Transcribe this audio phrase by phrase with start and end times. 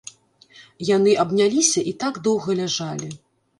[0.95, 3.15] Яны абняліся і так доўга ляжалі.